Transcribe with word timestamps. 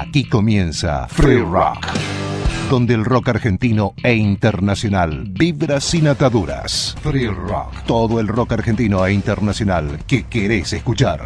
Aquí 0.00 0.24
comienza 0.24 1.06
Free 1.08 1.42
Rock, 1.42 1.86
donde 2.70 2.94
el 2.94 3.04
rock 3.04 3.28
argentino 3.28 3.92
e 4.02 4.14
internacional 4.14 5.24
vibra 5.28 5.78
sin 5.78 6.08
ataduras. 6.08 6.96
Free 7.02 7.26
Rock, 7.26 7.84
todo 7.84 8.18
el 8.18 8.26
rock 8.26 8.52
argentino 8.52 9.04
e 9.04 9.12
internacional 9.12 9.98
que 10.06 10.22
querés 10.22 10.72
escuchar. 10.72 11.20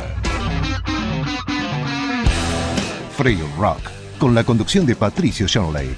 Free 3.17 3.39
Rock, 3.57 3.79
con 4.19 4.35
la 4.35 4.43
conducción 4.43 4.85
de 4.85 4.97
Patricio 4.97 5.47
Shanley. 5.47 5.95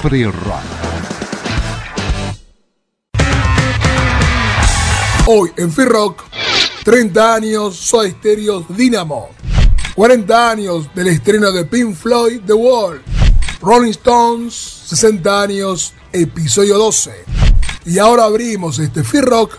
Free 0.00 0.24
Rock. 0.24 0.64
Hoy 5.26 5.50
en 5.58 5.70
Free 5.70 5.84
Rock, 5.84 6.22
30 6.82 7.34
años 7.34 7.76
Soy 7.76 8.12
Stereo 8.12 8.64
Dynamo. 8.70 9.28
40 9.94 10.50
años 10.50 10.88
del 10.94 11.08
estreno 11.08 11.52
de 11.52 11.66
Pink 11.66 11.94
Floyd 11.94 12.40
The 12.46 12.54
Wall. 12.54 13.02
Rolling 13.60 13.90
Stones, 13.90 14.54
60 14.86 15.42
años, 15.42 15.92
episodio 16.12 16.78
12. 16.78 17.12
Y 17.84 17.98
ahora 17.98 18.24
abrimos 18.24 18.78
este 18.78 19.04
Free 19.04 19.20
Rock 19.20 19.58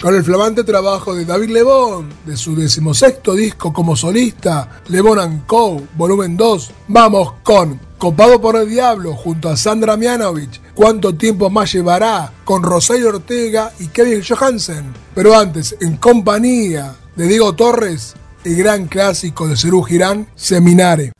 con 0.00 0.14
el 0.14 0.24
flamante 0.24 0.64
trabajo 0.64 1.14
de 1.14 1.26
David 1.26 1.50
Lebón, 1.50 2.08
de 2.24 2.36
su 2.36 2.56
decimosexto 2.56 3.34
disco 3.34 3.72
como 3.72 3.96
solista, 3.96 4.80
Lebón 4.88 5.42
Co. 5.46 5.82
Volumen 5.94 6.36
2. 6.36 6.70
Vamos 6.88 7.34
con 7.42 7.78
Copado 7.98 8.40
por 8.40 8.56
el 8.56 8.68
Diablo 8.68 9.14
junto 9.14 9.48
a 9.50 9.56
Sandra 9.56 9.96
Mianovich. 9.96 10.60
¿Cuánto 10.74 11.14
tiempo 11.14 11.50
más 11.50 11.72
llevará? 11.72 12.32
Con 12.44 12.62
Rosario 12.62 13.08
Ortega 13.08 13.72
y 13.78 13.88
Kevin 13.88 14.22
Johansen. 14.26 14.94
Pero 15.14 15.36
antes, 15.38 15.76
en 15.80 15.96
compañía 15.96 16.94
de 17.14 17.26
Diego 17.26 17.54
Torres, 17.54 18.14
el 18.46 18.54
gran 18.54 18.86
clásico 18.86 19.48
de 19.48 19.56
Cerú 19.56 19.82
Girán, 19.82 20.28
Seminare. 20.36 21.10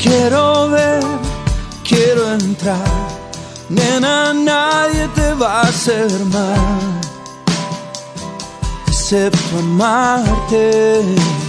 Quiero 0.00 0.70
ver, 0.70 1.02
quiero 1.82 2.34
entrar, 2.34 2.78
nena, 3.68 4.32
nadie 4.32 5.08
te 5.16 5.34
va 5.34 5.62
a 5.62 5.62
hacer 5.62 6.08
mal, 6.26 7.00
excepto 8.86 9.58
amarte. 9.58 11.47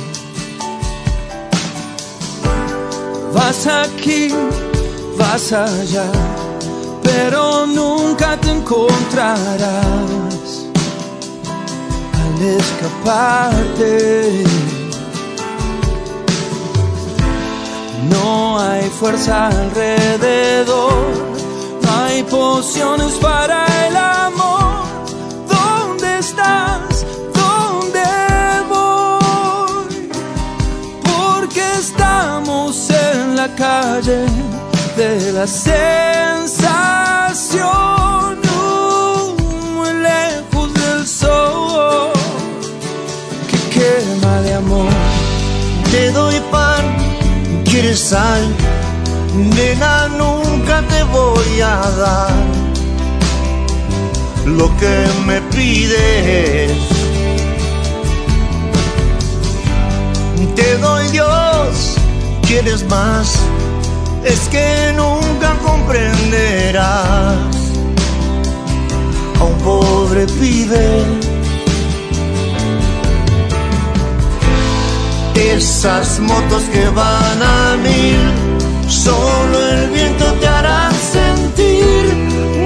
Vas 3.34 3.68
aquí, 3.68 4.34
vas 5.18 5.52
allá, 5.54 6.12
pero 7.04 7.68
nunca 7.68 8.36
te 8.38 8.50
encontrarás 8.52 9.40
al 12.22 12.42
escaparte. 12.58 14.44
No 18.10 18.60
hay 18.60 18.90
fuerza 18.90 19.48
alrededor, 19.48 20.92
no 21.82 22.04
hay 22.06 22.24
pociones 22.24 23.14
para 23.22 23.69
calle 33.58 34.26
de 34.98 35.32
la 35.34 35.48
sensación, 35.48 35.80
muy 39.76 39.94
lejos 39.94 40.74
del 40.74 41.08
sol 41.08 42.12
que 43.50 43.58
quema 43.80 44.42
de 44.42 44.54
amor. 44.56 44.90
Te 45.92 46.12
doy 46.12 46.40
pan 46.52 47.00
quieres 47.70 48.00
sal, 48.00 48.44
nena, 49.36 50.08
nunca 50.10 50.82
te 50.88 51.04
voy 51.04 51.62
a 51.62 51.78
dar 51.98 52.32
lo 54.46 54.68
que 54.78 55.08
me 55.26 55.40
pides. 55.54 56.72
Te 60.56 60.78
doy 60.78 61.08
Dios, 61.10 61.89
quieres 62.50 62.84
más, 62.90 63.36
es 64.26 64.50
que 64.50 64.92
nunca 64.96 65.54
comprenderás 65.64 67.38
a 69.40 69.44
un 69.44 69.58
pobre 69.60 70.26
pibe. 70.26 71.06
Esas 75.36 76.20
motos 76.20 76.64
que 76.74 76.90
van 76.90 77.40
a 77.44 77.78
mil, 77.84 78.20
solo 78.90 79.58
el 79.74 79.90
viento 79.92 80.26
te 80.40 80.48
hará 80.48 80.90
sentir. 81.14 82.04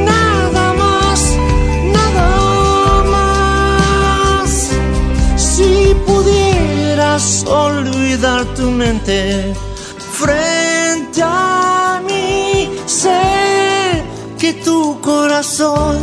Nada 0.05 0.73
más, 0.73 1.19
nada 1.97 3.03
más. 3.15 4.69
Si 5.35 5.93
pudieras 6.05 7.43
olvidar 7.45 8.45
tu 8.55 8.71
mente 8.71 9.53
frente 10.23 11.21
a 11.21 12.01
mí, 12.07 12.69
sé 12.85 14.03
que 14.39 14.53
tu 14.65 14.99
corazón 15.01 15.97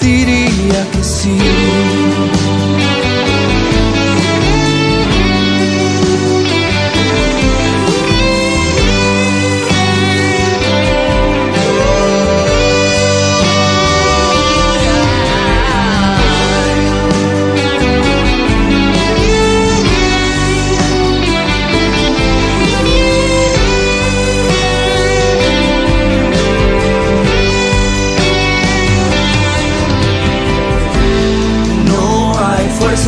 diría 0.00 0.80
que 0.92 1.04
sí. 1.04 1.38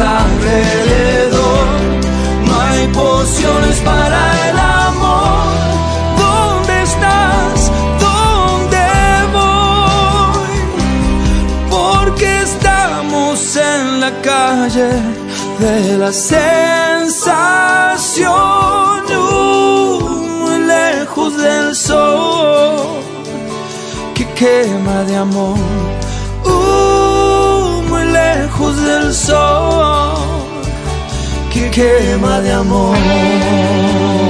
Alrededor, 0.00 1.66
no 2.46 2.60
hay 2.60 2.86
pociones 2.88 3.76
para 3.80 4.48
el 4.48 4.58
amor. 4.58 5.46
¿Dónde 6.16 6.82
estás? 6.82 7.72
¿Dónde 8.06 8.86
voy? 9.36 10.56
Porque 11.70 12.42
estamos 12.42 13.56
en 13.56 14.00
la 14.00 14.12
calle 14.22 14.90
de 15.58 15.98
la 15.98 16.12
sensación, 16.12 16.48
muy 20.40 20.58
lejos 20.60 21.36
del 21.36 21.74
sol 21.74 23.02
que 24.14 24.24
quema 24.34 25.04
de 25.04 25.16
amor 25.16 25.58
lejos 28.58 28.76
del 28.82 29.14
sol 29.14 30.18
que 31.52 31.70
quema 31.70 32.40
de 32.40 32.52
amor. 32.52 34.27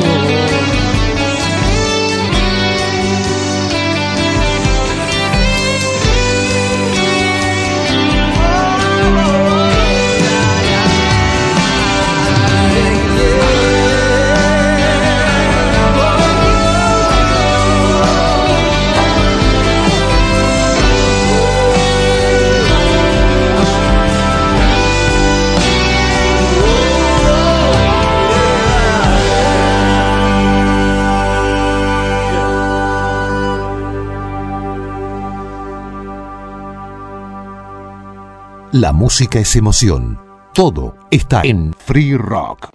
La 38.79 38.93
música 38.93 39.41
es 39.41 39.57
emoción. 39.57 40.21
Todo 40.55 40.95
está 41.11 41.43
en 41.43 41.75
Free 41.75 42.17
Rock. 42.17 42.69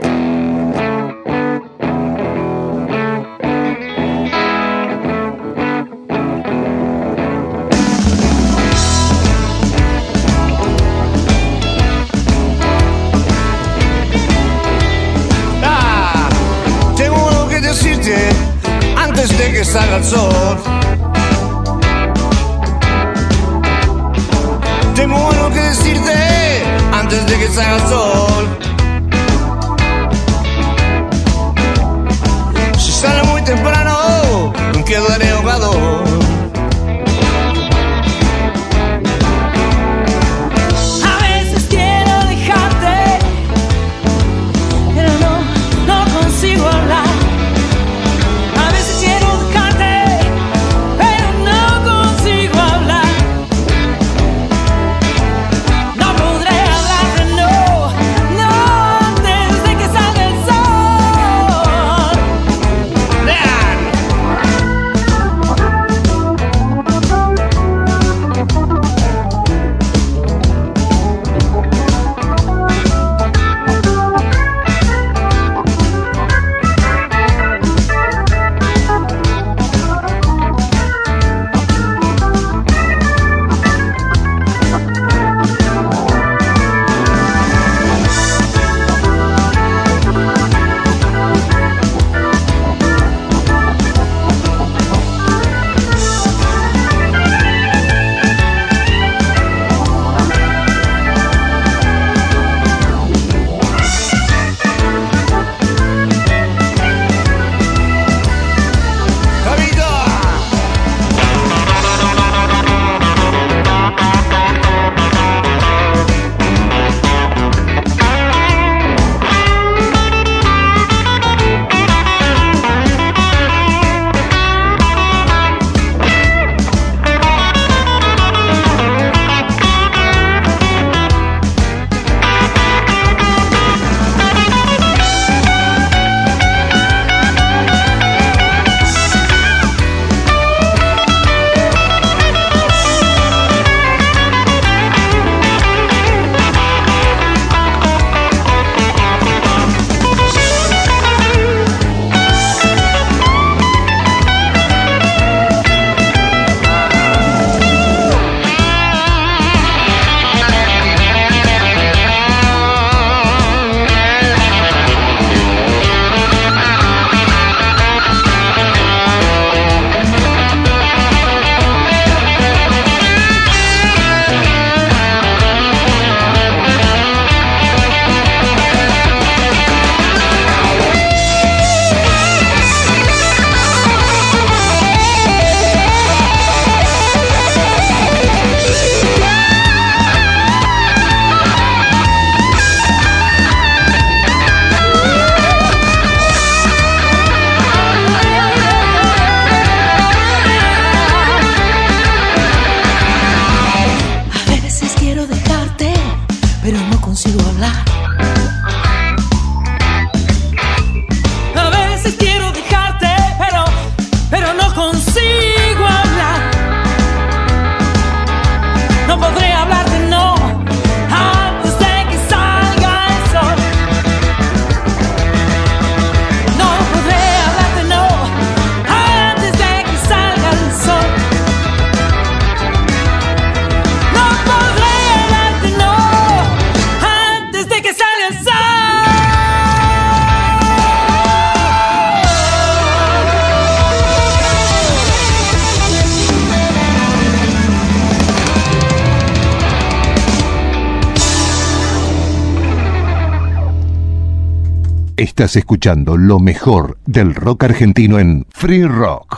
Estás 255.43 255.57
escuchando 255.57 256.15
lo 256.15 256.39
mejor 256.39 256.99
del 257.05 257.35
rock 257.35 257.65
argentino 257.65 258.17
en 258.17 258.45
Free 258.49 258.85
Rock. 258.85 259.32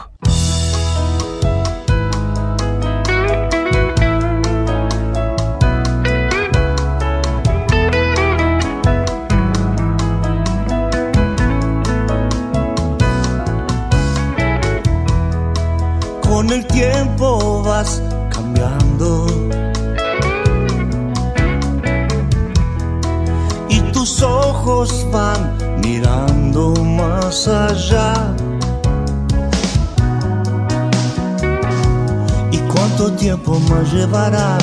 me 33.75 33.85
llevará. 33.89 34.57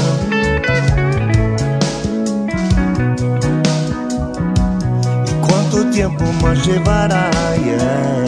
E 5.28 5.46
quanto 5.46 5.84
tempo 5.90 6.24
me 6.24 6.54
levará? 6.66 7.30
Yeah. 7.56 8.21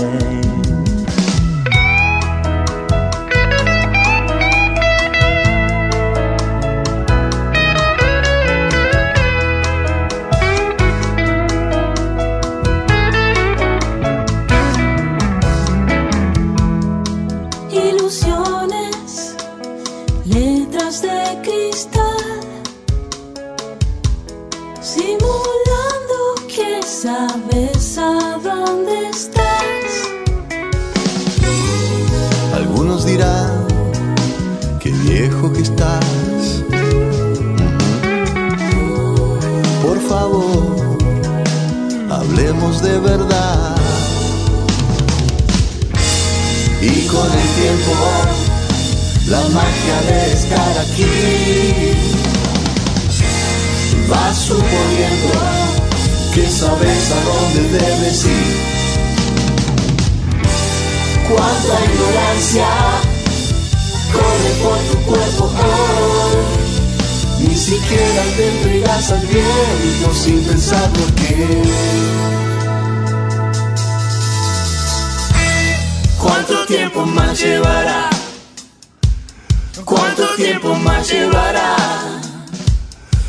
¿Cuánto 79.85 80.37
tiempo 80.37 80.75
más 80.77 81.11
llevará? 81.11 81.69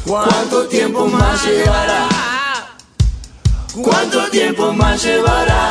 ¿Cuánto 0.05 0.67
tiempo 0.67 1.07
más 1.07 1.43
llevará? 1.43 2.07
¿Cuánto 3.73 4.29
tiempo 4.29 4.71
más 4.71 5.03
llevará? 5.03 5.69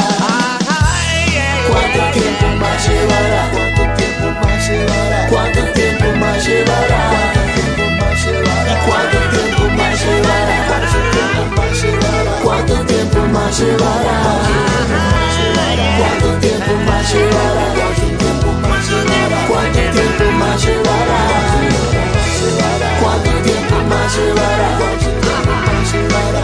¿Cuánto 1.70 2.10
tiempo 2.10 2.48
más 2.58 2.88
llevará? 2.88 3.50
¿Cuánto 3.54 3.86
tiempo 3.92 4.36
más 4.42 4.68
llevará? 4.68 5.30
¿Cuánto 5.30 5.62
tiempo 5.72 6.06
más 6.18 6.46
llevará? 6.46 7.00
¿Y 8.66 8.90
cuánto 8.90 9.18
tiempo 9.30 9.64
más 9.76 10.02
llevará? 10.02 10.58
¿Cuánto 12.42 12.74
tiempo 12.86 13.20
más 13.28 13.58
llevará? 13.58 15.23
¿Cuánto 16.24 16.40
tiempo 16.40 16.72
más 16.86 17.12
llevará? 17.12 17.66
¿Cuánto 19.46 19.82
tiempo 19.92 20.24
más 20.38 20.64
llevará? 20.64 21.20
¿Cuánto 23.02 23.30
tiempo 23.42 23.76
más 23.90 24.16
llevará? 24.16 24.70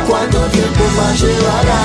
¿Cuánto 0.07 0.41
tiempo 0.49 0.85
más 0.97 1.15
llevará? 1.23 1.79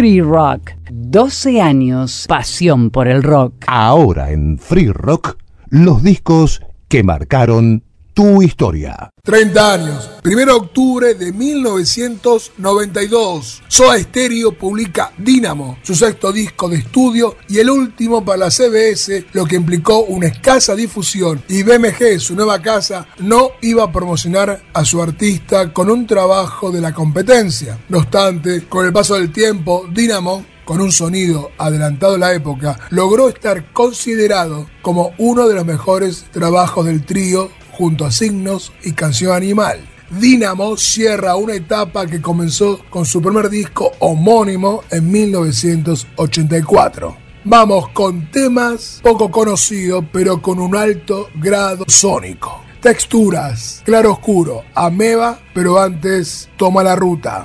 Free 0.00 0.22
Rock. 0.22 0.70
12 0.90 1.60
años. 1.60 2.24
Pasión 2.26 2.88
por 2.88 3.06
el 3.06 3.22
rock. 3.22 3.64
Ahora 3.66 4.30
en 4.30 4.58
Free 4.58 4.90
Rock, 4.90 5.36
los 5.68 6.02
discos 6.02 6.62
que 6.88 7.02
marcaron 7.02 7.84
tu 8.20 8.42
historia. 8.42 9.10
30 9.22 9.72
años, 9.72 10.10
1 10.22 10.36
de 10.36 10.52
octubre 10.52 11.14
de 11.14 11.32
1992. 11.32 13.62
Soda 13.66 13.98
Stereo 13.98 14.52
publica 14.52 15.10
Dynamo, 15.16 15.78
su 15.82 15.94
sexto 15.94 16.30
disco 16.30 16.68
de 16.68 16.76
estudio 16.76 17.36
y 17.48 17.60
el 17.60 17.70
último 17.70 18.22
para 18.22 18.36
la 18.36 18.50
CBS, 18.50 19.24
lo 19.32 19.46
que 19.46 19.56
implicó 19.56 20.00
una 20.00 20.26
escasa 20.26 20.74
difusión. 20.74 21.42
Y 21.48 21.62
BMG, 21.62 22.20
su 22.20 22.36
nueva 22.36 22.60
casa, 22.60 23.06
no 23.20 23.52
iba 23.62 23.84
a 23.84 23.92
promocionar 23.92 24.64
a 24.74 24.84
su 24.84 25.00
artista 25.00 25.72
con 25.72 25.88
un 25.88 26.06
trabajo 26.06 26.70
de 26.70 26.82
la 26.82 26.92
competencia. 26.92 27.78
No 27.88 28.00
obstante, 28.00 28.66
con 28.68 28.84
el 28.84 28.92
paso 28.92 29.14
del 29.14 29.32
tiempo, 29.32 29.86
Dynamo 29.90 30.44
con 30.70 30.80
un 30.80 30.92
sonido 30.92 31.50
adelantado 31.58 32.14
a 32.14 32.18
la 32.18 32.32
época, 32.32 32.78
logró 32.90 33.28
estar 33.28 33.72
considerado 33.72 34.70
como 34.82 35.10
uno 35.18 35.48
de 35.48 35.54
los 35.54 35.66
mejores 35.66 36.26
trabajos 36.30 36.86
del 36.86 37.04
trío 37.04 37.50
junto 37.72 38.04
a 38.04 38.10
Signos 38.10 38.70
y 38.82 38.92
Canción 38.92 39.34
Animal. 39.34 39.80
Dynamo 40.10 40.76
cierra 40.76 41.36
una 41.36 41.54
etapa 41.54 42.06
que 42.06 42.20
comenzó 42.20 42.80
con 42.90 43.06
su 43.06 43.22
primer 43.22 43.48
disco 43.48 43.92
homónimo 44.00 44.82
en 44.90 45.10
1984. 45.10 47.16
Vamos 47.44 47.88
con 47.90 48.30
temas 48.30 49.00
poco 49.02 49.30
conocidos 49.30 50.04
pero 50.12 50.42
con 50.42 50.58
un 50.58 50.76
alto 50.76 51.30
grado 51.36 51.84
sónico. 51.86 52.60
Texturas, 52.80 53.82
claro 53.84 54.12
oscuro, 54.12 54.64
ameba, 54.74 55.38
pero 55.54 55.80
antes 55.80 56.50
toma 56.56 56.82
la 56.82 56.96
ruta. 56.96 57.44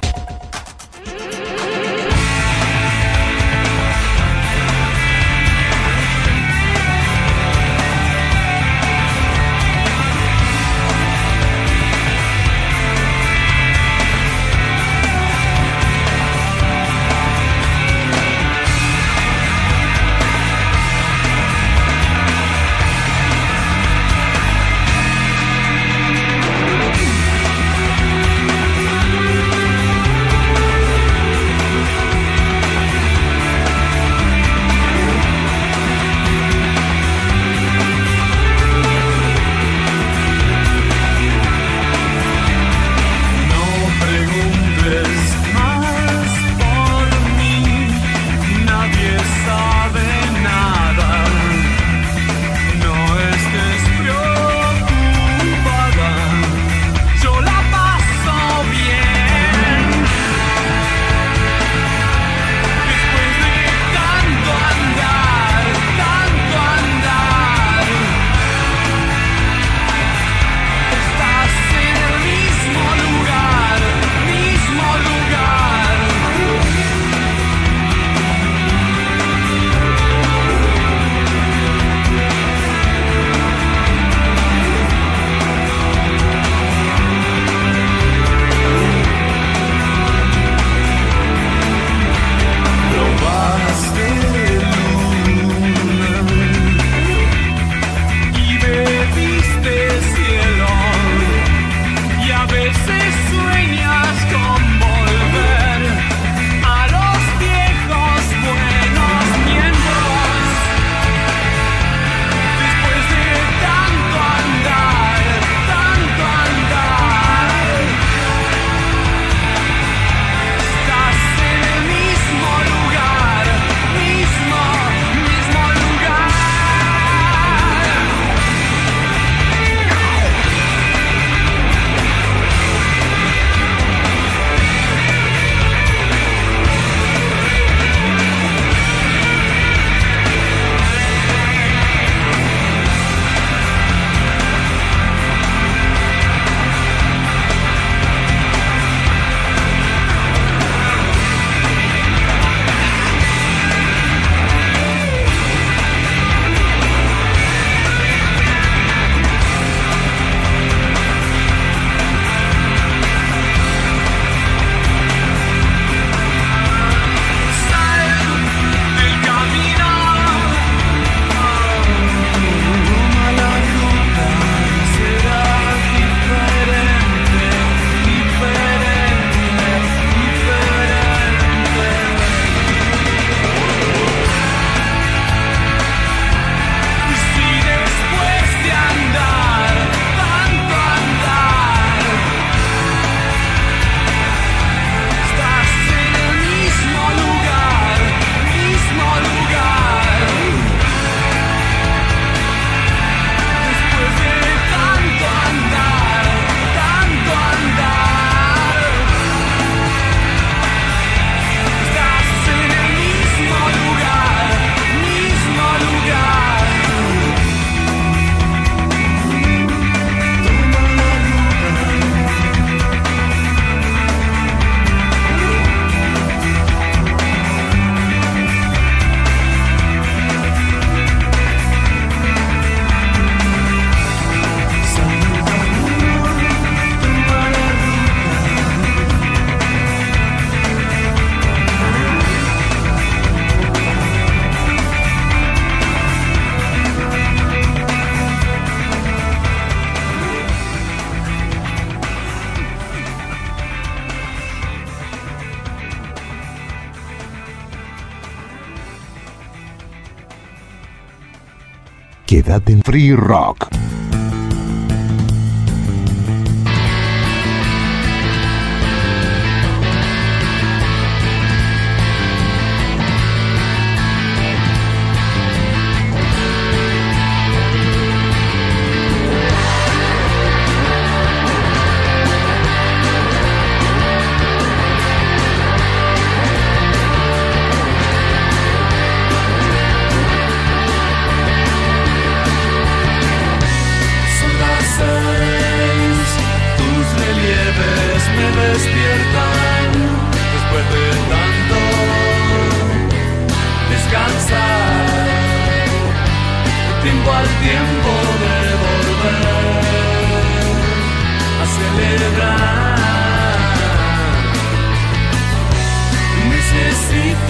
in 262.75 262.81
free 262.83 263.11
rock. 263.13 263.74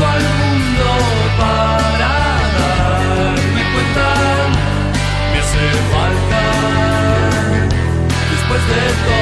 al 0.04 0.22
mundo 0.22 0.88
para 1.38 1.80
darme 2.60 3.64
cuenta. 3.74 4.08
Me 5.32 5.38
hace 5.40 5.66
falta 5.92 6.42
después 8.32 8.62
de 8.68 8.82
todo. 9.06 9.15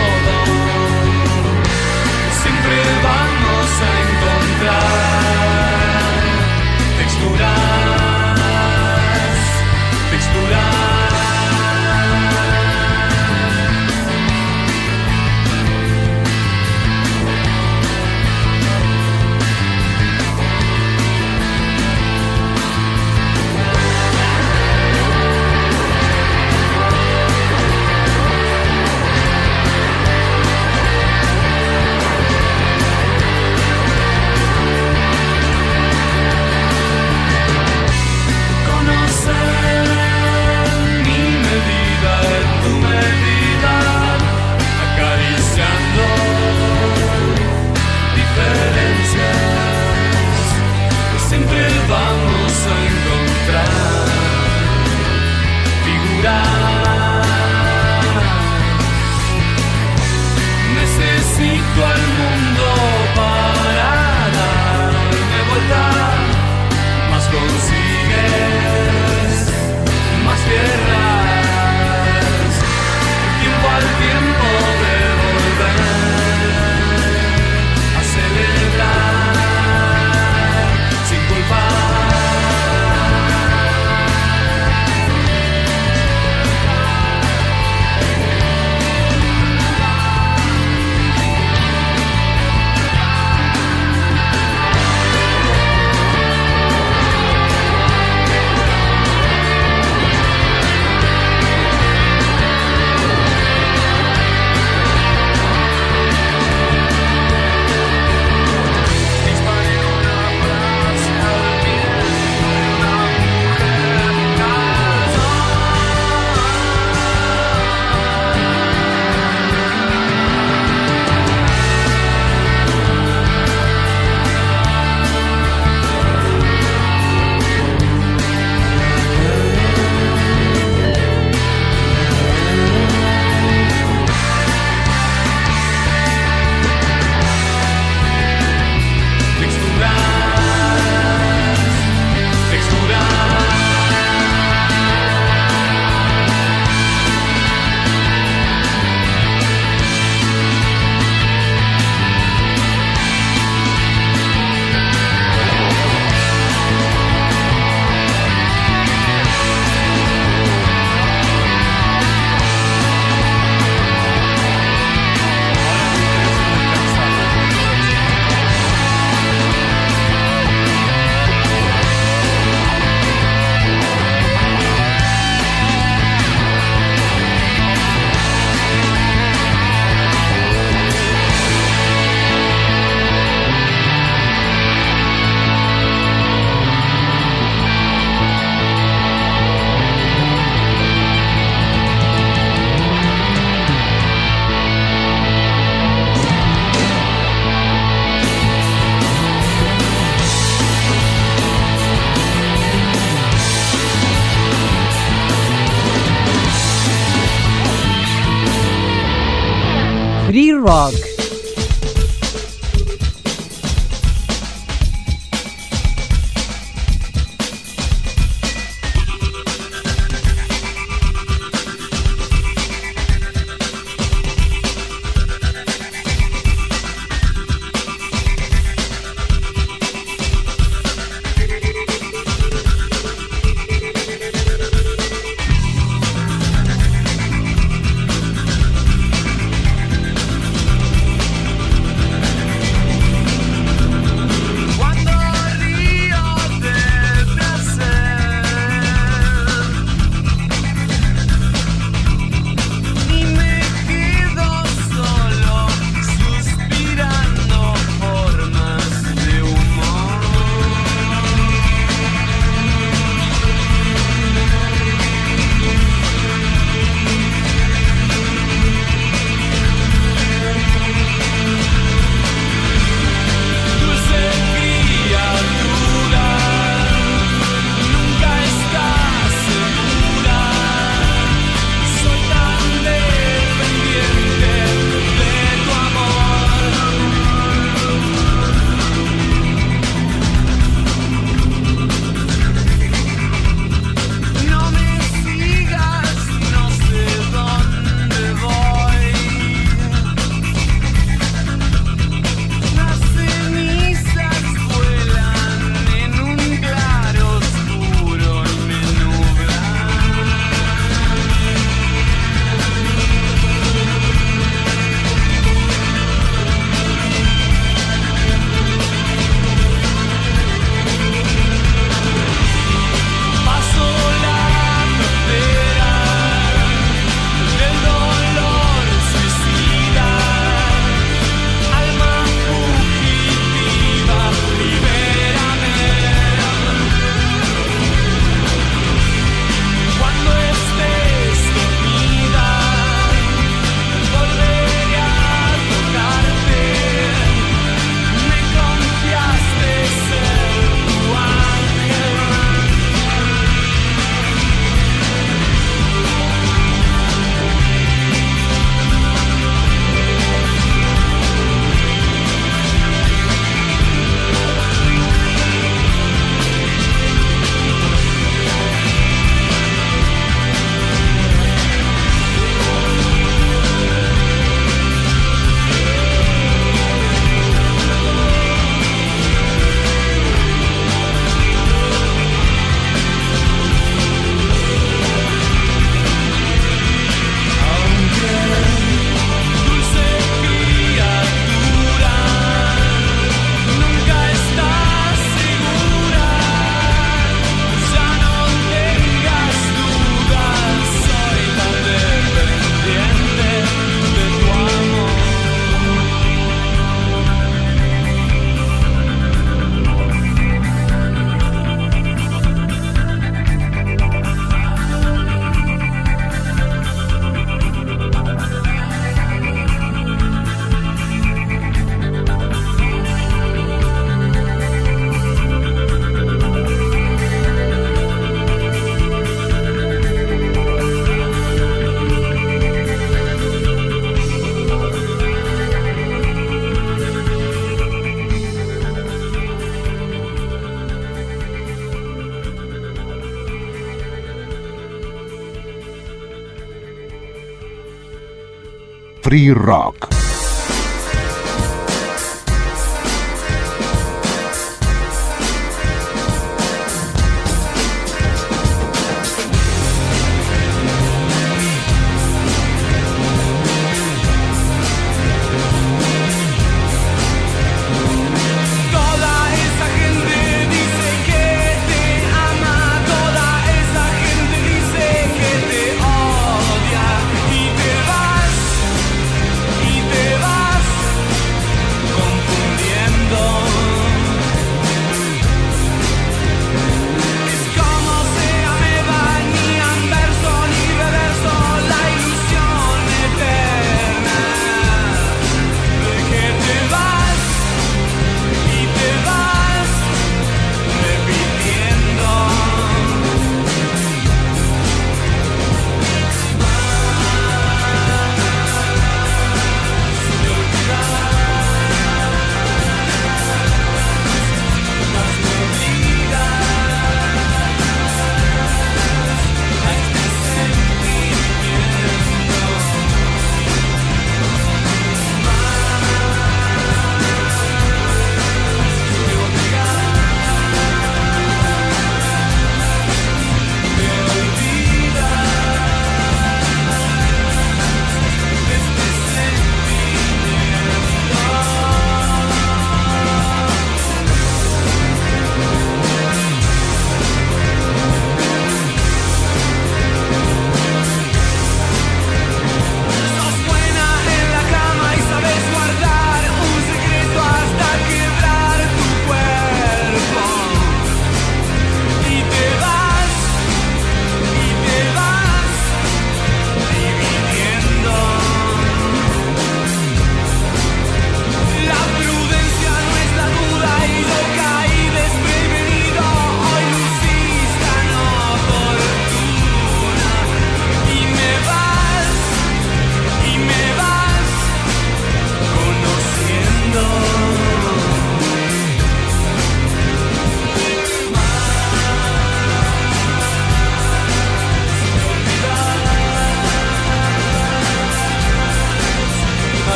free 449.34 449.50
rock. 449.50 450.23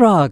Balrog. 0.00 0.29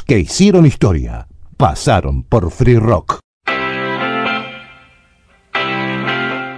que 0.00 0.20
hicieron 0.20 0.66
historia 0.66 1.26
pasaron 1.56 2.22
por 2.22 2.52
Free 2.52 2.78
Rock. 2.78 3.18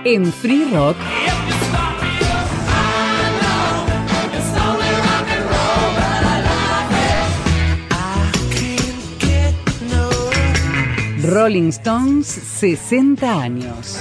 En 0.05 0.31
Free 0.33 0.69
Rock. 0.71 0.97
Rolling 11.23 11.69
Stones 11.69 12.27
60 12.27 13.43
años. 13.43 13.99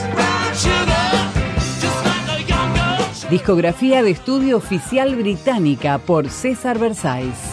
Discografía 3.30 4.04
de 4.04 4.12
estudio 4.12 4.58
oficial 4.58 5.15
británica 5.15 6.00
por 6.00 6.30
César 6.30 6.78
Versailles. 6.78 7.51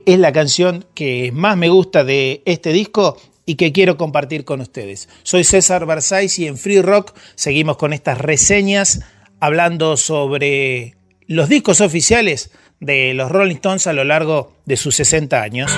es 0.06 0.20
la 0.20 0.32
canción 0.32 0.86
que 0.94 1.32
más 1.34 1.58
me 1.58 1.70
gusta 1.70 2.04
de 2.04 2.42
este 2.46 2.72
disco 2.72 3.18
y 3.46 3.56
que 3.56 3.72
quiero 3.72 3.98
compartir 3.98 4.46
con 4.46 4.62
ustedes. 4.62 5.10
Soy 5.24 5.44
César 5.44 5.86
Barzais 5.86 6.38
y 6.40 6.48
en 6.48 6.58
Free 6.58 6.82
Rock 6.82 7.16
seguimos 7.36 7.78
con 7.78 7.94
estas 7.94 8.20
reseñas 8.20 9.02
hablando 9.40 9.98
sobre 9.98 10.96
los 11.28 11.50
discos 11.50 11.82
oficiales 11.82 12.52
de 12.80 13.14
los 13.14 13.32
Rolling 13.32 13.56
Stones 13.56 13.88
a 13.88 13.94
lo 13.94 14.04
largo 14.04 14.54
de 14.66 14.78
sus 14.78 14.96
60 14.96 15.42
años. 15.42 15.72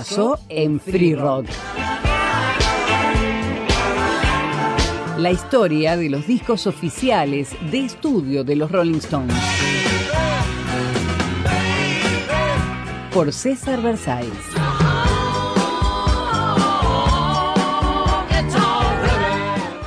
Pasó 0.00 0.40
en 0.48 0.80
Free 0.80 1.14
Rock. 1.14 1.44
La 5.18 5.30
historia 5.30 5.98
de 5.98 6.08
los 6.08 6.26
discos 6.26 6.66
oficiales 6.66 7.50
de 7.70 7.84
estudio 7.84 8.42
de 8.42 8.56
los 8.56 8.72
Rolling 8.72 8.96
Stones. 8.96 9.36
Por 13.12 13.30
César 13.30 13.82
Versáez. 13.82 14.32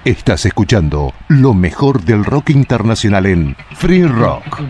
Estás 0.07 0.46
escuchando 0.46 1.12
lo 1.26 1.52
mejor 1.52 2.00
del 2.00 2.24
rock 2.24 2.50
internacional 2.50 3.26
en 3.26 3.57
Free 3.74 4.04
Rock. 4.04 4.62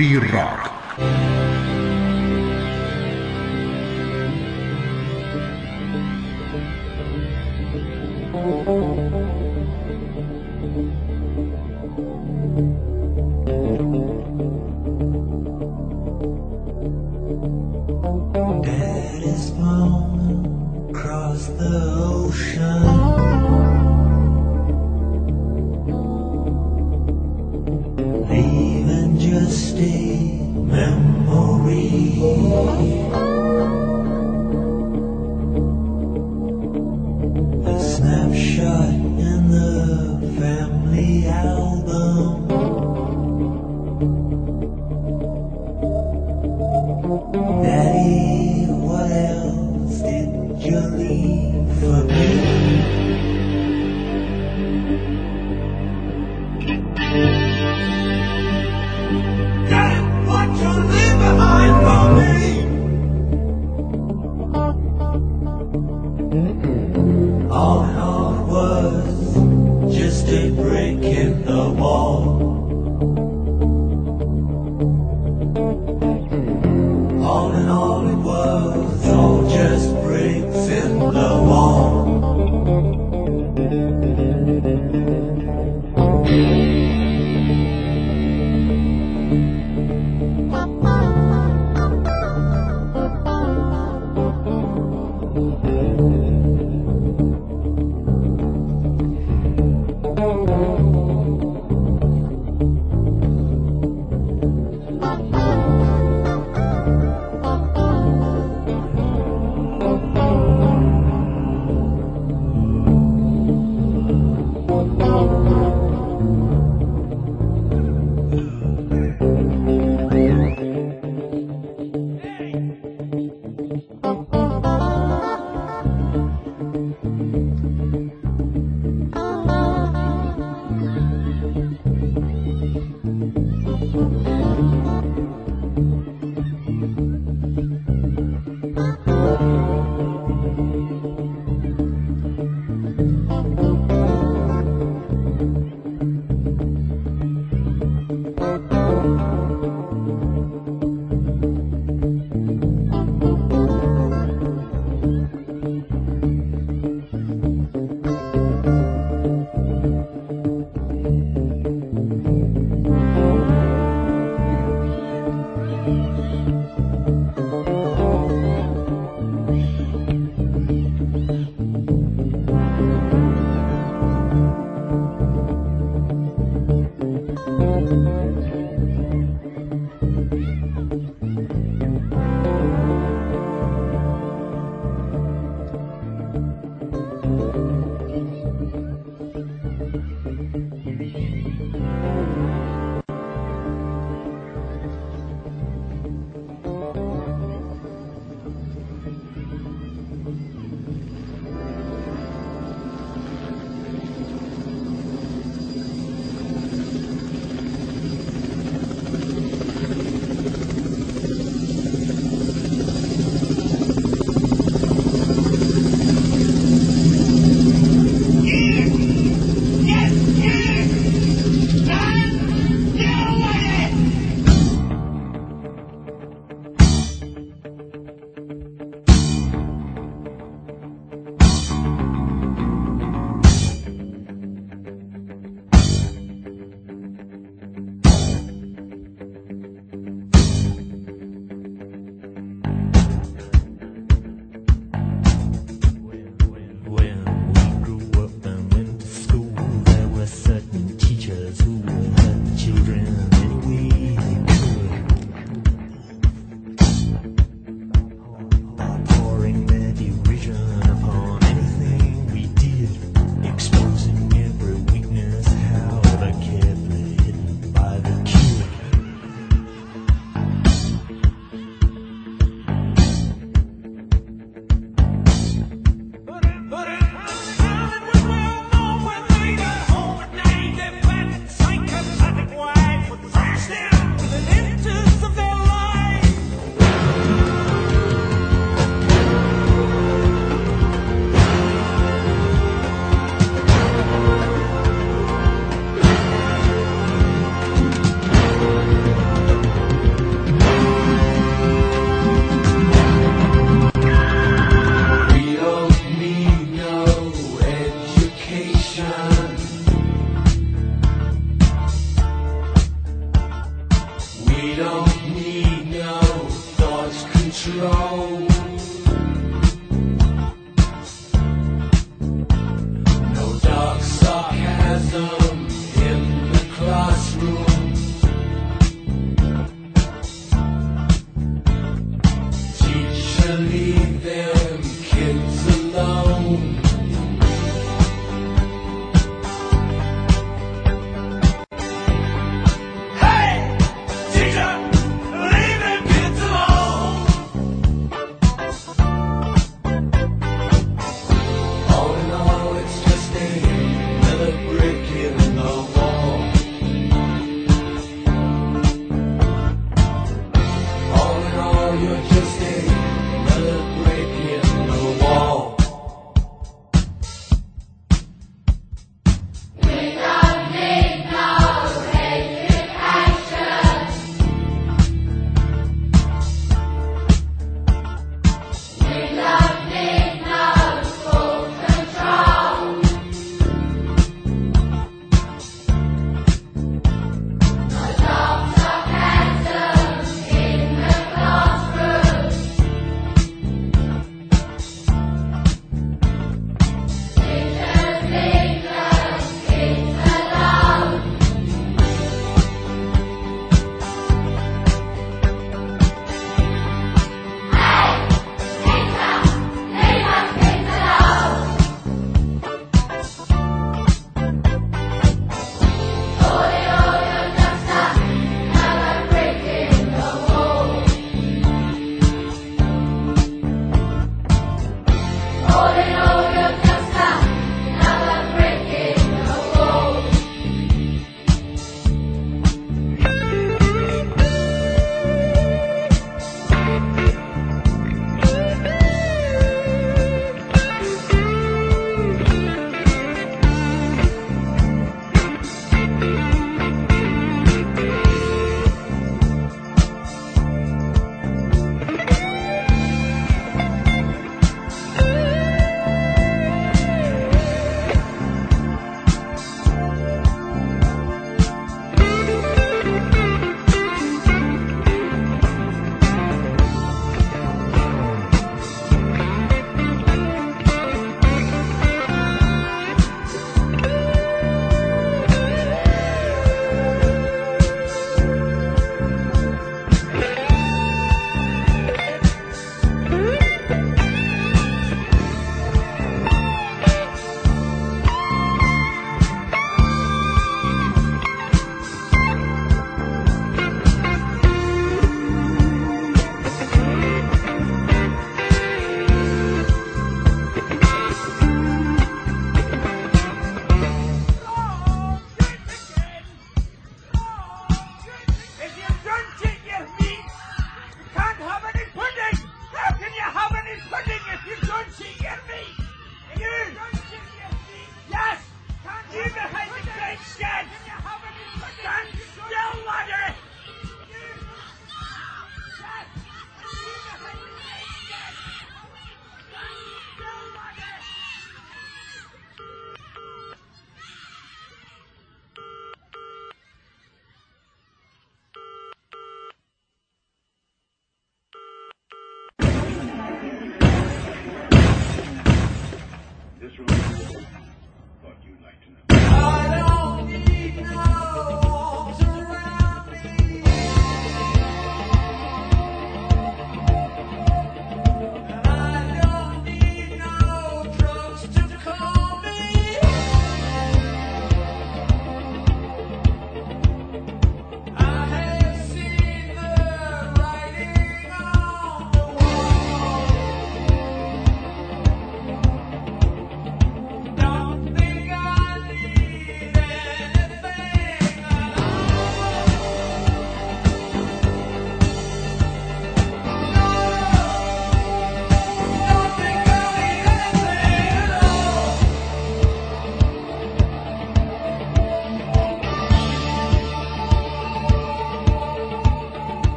Free 0.00 0.16
Rock. 0.16 0.49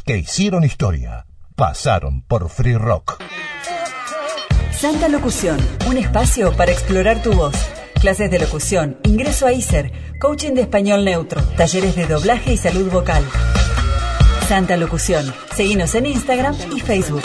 Que 0.00 0.18
hicieron 0.18 0.64
historia 0.64 1.26
pasaron 1.54 2.22
por 2.22 2.48
Free 2.48 2.76
Rock. 2.76 3.22
Santa 4.72 5.08
Locución, 5.08 5.58
un 5.86 5.98
espacio 5.98 6.56
para 6.56 6.72
explorar 6.72 7.22
tu 7.22 7.32
voz. 7.32 7.54
Clases 8.00 8.30
de 8.30 8.40
locución, 8.40 8.98
ingreso 9.04 9.46
a 9.46 9.52
ISER, 9.52 9.92
coaching 10.18 10.54
de 10.54 10.62
español 10.62 11.04
neutro, 11.04 11.40
talleres 11.56 11.94
de 11.94 12.06
doblaje 12.06 12.54
y 12.54 12.56
salud 12.56 12.90
vocal. 12.90 13.24
Santa 14.48 14.76
Locución, 14.76 15.32
seguinos 15.54 15.94
en 15.94 16.06
Instagram 16.06 16.56
y 16.74 16.80
Facebook. 16.80 17.22